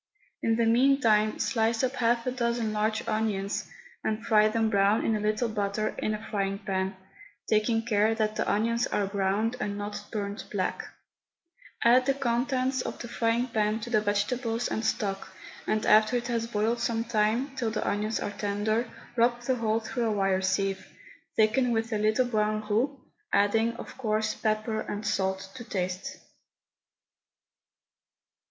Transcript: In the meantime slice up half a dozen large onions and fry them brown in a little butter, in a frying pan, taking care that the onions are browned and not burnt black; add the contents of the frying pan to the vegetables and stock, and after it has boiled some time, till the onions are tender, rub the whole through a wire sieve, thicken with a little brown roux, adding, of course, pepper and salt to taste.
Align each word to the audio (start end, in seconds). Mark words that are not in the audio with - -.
In 0.41 0.55
the 0.55 0.65
meantime 0.65 1.37
slice 1.37 1.83
up 1.83 1.97
half 1.97 2.25
a 2.25 2.31
dozen 2.31 2.73
large 2.73 3.07
onions 3.07 3.69
and 4.03 4.25
fry 4.25 4.47
them 4.47 4.67
brown 4.71 5.05
in 5.05 5.15
a 5.15 5.19
little 5.19 5.47
butter, 5.47 5.89
in 5.99 6.15
a 6.15 6.27
frying 6.31 6.57
pan, 6.57 6.95
taking 7.47 7.85
care 7.85 8.15
that 8.15 8.35
the 8.35 8.51
onions 8.51 8.87
are 8.87 9.05
browned 9.05 9.57
and 9.59 9.77
not 9.77 10.05
burnt 10.11 10.45
black; 10.49 10.85
add 11.83 12.07
the 12.07 12.15
contents 12.15 12.81
of 12.81 12.97
the 12.97 13.07
frying 13.07 13.45
pan 13.49 13.79
to 13.81 13.91
the 13.91 14.01
vegetables 14.01 14.67
and 14.69 14.83
stock, 14.83 15.35
and 15.67 15.85
after 15.85 16.17
it 16.17 16.25
has 16.29 16.47
boiled 16.47 16.79
some 16.79 17.03
time, 17.03 17.55
till 17.55 17.69
the 17.69 17.87
onions 17.87 18.19
are 18.19 18.31
tender, 18.31 18.89
rub 19.15 19.39
the 19.43 19.57
whole 19.57 19.79
through 19.81 20.05
a 20.05 20.11
wire 20.11 20.41
sieve, 20.41 20.87
thicken 21.35 21.69
with 21.71 21.93
a 21.93 21.99
little 21.99 22.25
brown 22.25 22.67
roux, 22.67 22.99
adding, 23.31 23.73
of 23.75 23.95
course, 23.99 24.33
pepper 24.33 24.79
and 24.81 25.05
salt 25.05 25.51
to 25.53 25.63
taste. 25.63 26.17